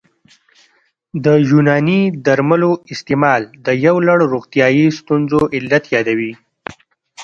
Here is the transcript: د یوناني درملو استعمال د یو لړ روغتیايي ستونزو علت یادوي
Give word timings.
د 1.25 1.27
یوناني 1.49 2.01
درملو 2.25 2.71
استعمال 2.93 3.41
د 3.65 3.67
یو 3.85 3.95
لړ 4.07 4.19
روغتیايي 4.33 4.87
ستونزو 4.99 5.39
علت 5.55 5.83
یادوي 5.95 6.33